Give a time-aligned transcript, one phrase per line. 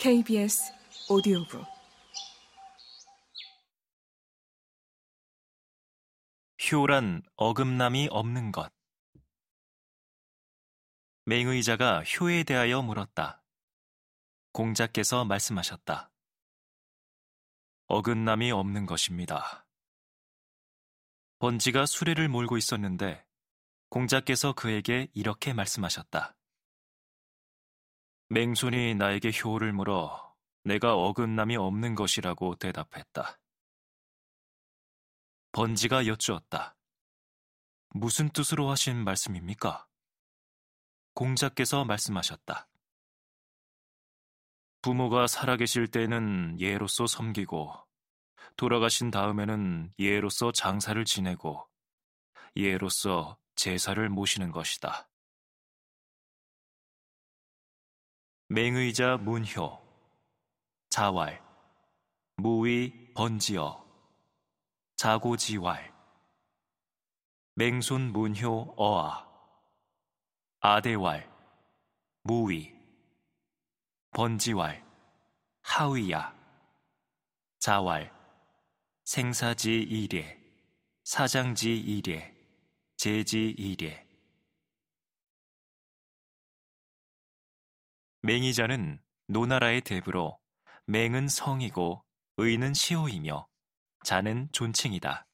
[0.00, 0.72] KBS
[1.10, 1.62] 오디오북
[6.72, 8.72] 효란 어금남이 없는 것.
[11.26, 13.44] 맹의자가 효에 대하여 물었다.
[14.52, 16.10] 공자께서 말씀하셨다.
[17.88, 19.66] 어긋남이 없는 것입니다.
[21.40, 23.22] 번지가 수레를 몰고 있었는데
[23.90, 26.39] 공자께서 그에게 이렇게 말씀하셨다.
[28.32, 33.40] 맹손이 나에게 효를 물어 내가 어긋남이 없는 것이라고 대답했다.
[35.50, 36.76] 번지가 여쭈었다.
[37.88, 39.84] 무슨 뜻으로 하신 말씀입니까?
[41.14, 42.68] 공자께서 말씀하셨다.
[44.80, 47.74] 부모가 살아계실 때는 예로서 섬기고
[48.56, 51.68] 돌아가신 다음에는 예로서 장사를 지내고
[52.54, 55.09] 예로서 제사를 모시는 것이다.
[58.52, 59.80] 맹의자 문효,
[60.88, 61.40] 자왈,
[62.34, 63.80] 무위 번지어,
[64.96, 65.94] 자고지왈,
[67.54, 69.24] 맹손 문효 어아,
[70.58, 71.30] 아대왈,
[72.24, 72.74] 무위,
[74.10, 74.84] 번지왈,
[75.62, 76.34] 하위야,
[77.60, 78.12] 자왈,
[79.04, 80.36] 생사지 이례,
[81.04, 82.34] 사장지 이례,
[82.96, 84.09] 제지 이례.
[88.22, 90.38] 맹의자는 노나라의 대부로
[90.86, 92.04] 맹은 성이고
[92.36, 93.48] 의는 시호이며
[94.04, 95.26] 자는 존칭이다.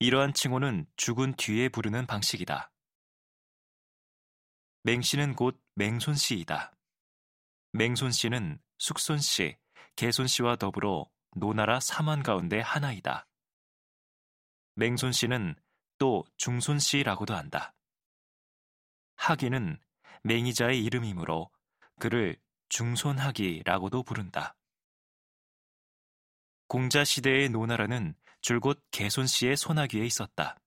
[0.00, 2.70] 이러한 칭호는 죽은 뒤에 부르는 방식이다.
[4.84, 6.72] 맹씨는 곧 맹손씨이다.
[7.72, 9.56] 맹손씨는 숙손씨,
[9.96, 13.26] 개손씨와 더불어 노나라 삼환 가운데 하나이다.
[14.76, 15.56] 맹손씨는
[15.98, 17.74] 또 중손씨라고도 한다.
[19.16, 19.80] 하기는
[20.24, 21.50] 맹의자의 이름이므로
[21.98, 22.36] 그를
[22.68, 24.54] 중손하기라고도 부른다.
[26.66, 30.60] 공자 시대의 노나라는 줄곧 개손 씨의 손아귀에 있었다.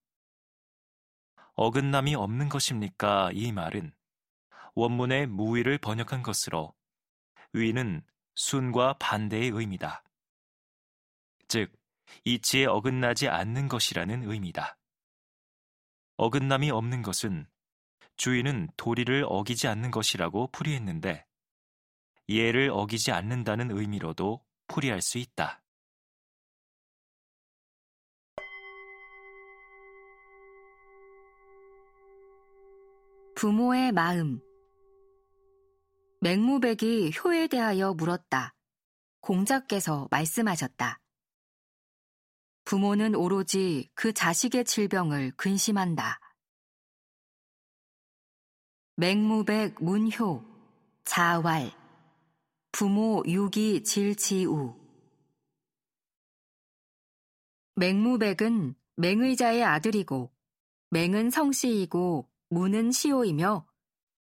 [1.54, 3.30] 어긋남이 없는 것입니까?
[3.34, 3.94] 이 말은
[4.74, 6.74] 원문의 무위를 번역한 것으로
[7.54, 8.04] 위는
[8.36, 10.04] 순과 반대의 의미다.
[11.48, 11.72] 즉,
[12.24, 14.78] 이치에 어긋나지 않는 것이라는 의미다.
[16.18, 17.48] 어긋남이 없는 것은
[18.18, 21.26] 주인은 도리를 어기지 않는 것이라고 풀이했는데
[22.30, 25.62] 예를 어기지 않는다는 의미로도 풀이할 수 있다.
[33.36, 34.40] 부모의 마음
[36.22, 38.54] 맹무백이 효에 대하여 물었다.
[39.22, 41.00] 공자께서 말씀하셨다.
[42.64, 46.21] 부모는 오로지 그 자식의 질병을 근심한다.
[49.02, 50.46] 맹무백 문효,
[51.06, 51.72] 자왈,
[52.72, 54.76] 부모 유기 질지우.
[57.74, 60.32] 맹무백은 맹의자의 아들이고,
[60.92, 63.66] 맹은 성씨이고, 무는 시호이며,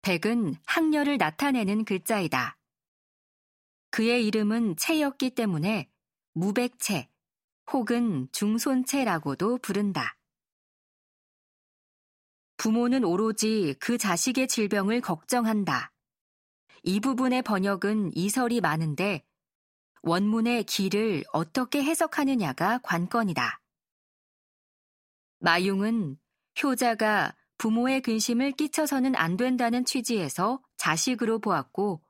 [0.03, 2.59] 백은 학렬을 나타내는 글자이다.
[3.93, 5.89] 그의 이름은 채였기 때문에
[6.33, 7.09] 무백채
[7.73, 10.17] 혹은 중손채라고도 부른다.
[12.57, 15.93] 부모는 오로지 그 자식의 질병을 걱정한다.
[16.83, 19.25] 이 부분의 번역은 이설이 많은데
[20.03, 23.61] 원문의 길을 어떻게 해석하느냐가 관건이다.
[25.39, 26.19] 마융은
[26.63, 32.03] 효자가 부모의 근심을 끼쳐서는 안 된다는 취지에서 자식으로 보았고,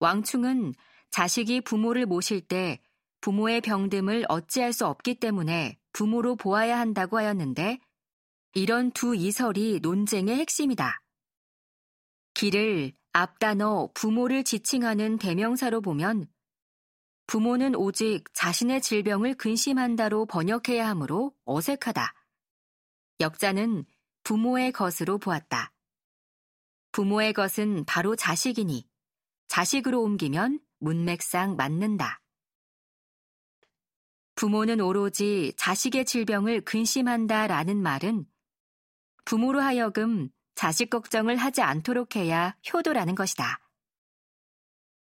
[0.00, 0.74] 왕충은
[1.10, 2.80] 자식이 부모를 모실 때
[3.20, 7.80] 부모의 병듦을 어찌할 수 없기 때문에 부모로 보아야 한다고 하였는데,
[8.54, 11.00] 이런 두 이설이 논쟁의 핵심이다.
[12.34, 16.26] 길을 앞단어 부모를 지칭하는 대명사로 보면
[17.26, 22.14] 부모는 오직 자신의 질병을 근심한다로 번역해야 하므로 어색하다.
[23.20, 23.86] 역자는
[24.24, 25.72] 부모의 것으로 보았다.
[26.92, 28.86] 부모의 것은 바로 자식이니
[29.48, 32.20] 자식으로 옮기면 문맥상 맞는다.
[34.34, 38.26] 부모는 오로지 자식의 질병을 근심한다 라는 말은
[39.24, 43.60] 부모로 하여금 자식 걱정을 하지 않도록 해야 효도라는 것이다.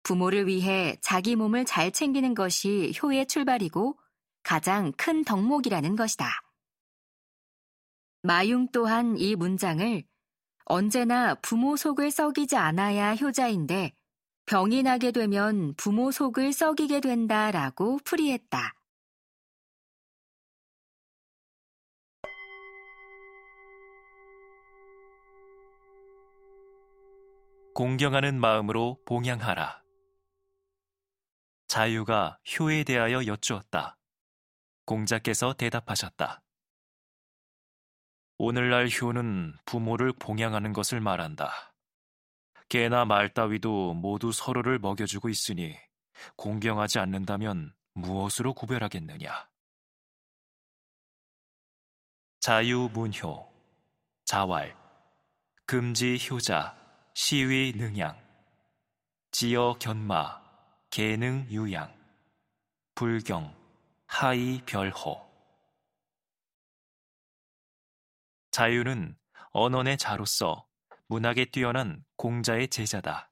[0.02, 3.98] 부모를 위해 자기 몸을 잘 챙기는 것이 효의 출발이고
[4.42, 6.28] 가장 큰 덕목이라는 것이다.
[8.22, 10.04] 마융 또한 이 문장을
[10.64, 13.92] 언제나 부모 속을 썩이지 않아야 효자인데
[14.46, 18.74] 병이 나게 되면 부모 속을 썩이게 된다라고 풀이했다.
[27.74, 29.82] 공경하는 마음으로 봉양하라.
[31.68, 33.96] 자유가 효에 대하여 여쭈었다.
[34.84, 36.42] 공자께서 대답하셨다.
[38.36, 41.74] 오늘날 효는 부모를 봉양하는 것을 말한다.
[42.68, 45.74] 개나 말 따위도 모두 서로를 먹여주고 있으니
[46.36, 49.48] 공경하지 않는다면 무엇으로 구별하겠느냐?
[52.40, 53.50] 자유문효,
[54.26, 54.76] 자왈,
[55.64, 56.81] 금지 효자,
[57.14, 58.18] 시위 능양,
[59.32, 60.40] 지어 견마,
[60.88, 61.94] 계능 유양,
[62.94, 63.54] 불경,
[64.06, 65.20] 하이 별호.
[68.50, 69.14] 자유는
[69.50, 70.66] 언언의 자로서
[71.06, 73.30] 문학에 뛰어난 공자의 제자다.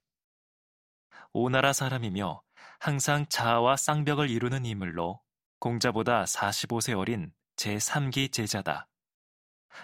[1.33, 2.43] 오나라 사람이며
[2.79, 5.21] 항상 자아와 쌍벽을 이루는 인물로
[5.57, 8.87] 공자보다 45세 어린 제3기 제자다.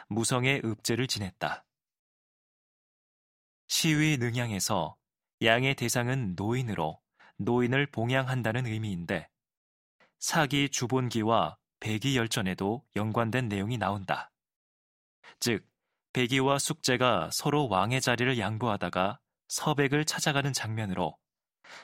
[0.09, 1.66] 무성의 읍제를 지냈다.
[3.67, 4.97] 시위 능양에서
[5.43, 6.99] 양의 대상은 노인으로
[7.37, 9.29] 노인을 봉양한다는 의미인데
[10.19, 14.31] 사기 주본기와 배기 열전에도 연관된 내용이 나온다.
[15.39, 15.67] 즉,
[16.13, 21.17] 배기와 숙제가 서로 왕의 자리를 양보하다가 서백을 찾아가는 장면으로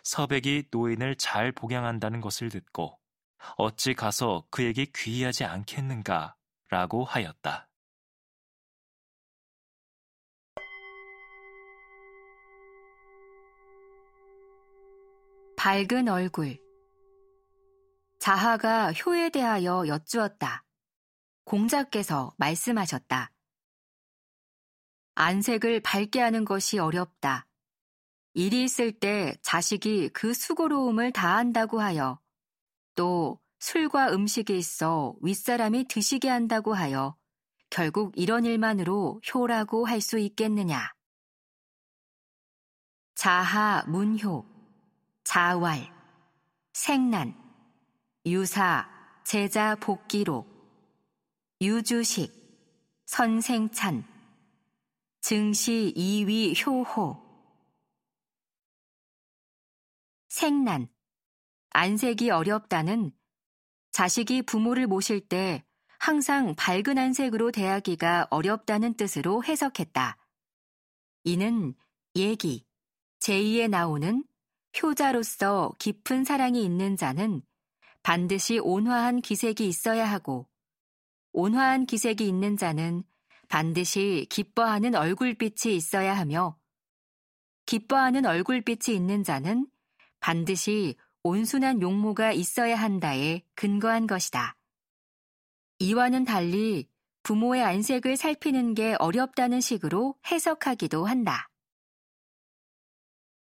[0.03, 2.97] 서백이 노인을 잘 복양한다는 것을 듣고
[3.57, 6.35] 어찌 가서 그에게 귀의하지 않겠는가
[6.69, 7.69] 라고 하였다.
[15.63, 16.59] 밝은 얼굴
[18.19, 20.65] 자하가 효에 대하여 여쭈었다.
[21.45, 23.31] 공자께서 말씀하셨다.
[25.15, 27.47] 안색을 밝게 하는 것이 어렵다.
[28.33, 32.19] 일이 있을 때 자식이 그 수고로움을 다한다고 하여
[32.95, 37.15] 또 술과 음식이 있어 윗사람이 드시게 한다고 하여
[37.69, 40.93] 결국 이런 일만으로 효라고 할 수 있겠느냐.
[43.15, 44.52] 자하 문효,
[45.23, 45.91] 자왈,
[46.73, 47.35] 생난,
[48.25, 48.89] 유사,
[49.23, 50.45] 제자 복기로,
[51.61, 52.31] 유주식,
[53.05, 54.05] 선생찬,
[55.21, 57.23] 증시 이위 효호,
[60.27, 60.87] 생난,
[61.69, 63.11] 안색이 어렵다는
[63.91, 65.63] 자식이 부모를 모실 때
[65.99, 70.17] 항상 밝은 안색으로 대하기가 어렵다는 뜻으로 해석했다.
[71.23, 71.75] 이는
[72.15, 72.65] 얘기,
[73.19, 74.25] 제2에 나오는
[74.81, 77.41] 효자로서 깊은 사랑이 있는 자는
[78.01, 80.47] 반드시 온화한 기색이 있어야 하고,
[81.31, 83.03] 온화한 기색이 있는 자는
[83.47, 86.57] 반드시 기뻐하는 얼굴빛이 있어야 하며,
[87.65, 89.67] 기뻐하는 얼굴빛이 있는 자는
[90.19, 94.57] 반드시 온순한 용모가 있어야 한다에 근거한 것이다.
[95.79, 96.89] 이와는 달리
[97.23, 101.49] 부모의 안색을 살피는 게 어렵다는 식으로 해석하기도 한다.